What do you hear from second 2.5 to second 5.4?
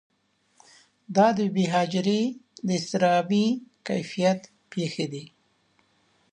د اضطرابي کیفیت پېښې دي.